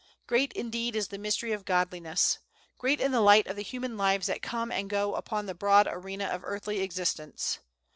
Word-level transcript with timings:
Great, 0.25 0.51
indeed, 0.53 0.95
is 0.95 1.09
the 1.09 1.19
mystery 1.19 1.51
of 1.51 1.63
Godliness! 1.63 2.39
great 2.79 2.99
in 2.99 3.11
the 3.11 3.21
light 3.21 3.45
of 3.45 3.55
the 3.55 3.61
human 3.61 3.97
lives 3.97 4.25
that 4.25 4.41
come 4.41 4.71
and 4.71 4.89
go 4.89 5.13
upon 5.13 5.45
the 5.45 5.53
broad 5.53 5.87
arena 5.87 6.25
of 6.25 6.41
earthly 6.43 6.79
existence. 6.81 7.59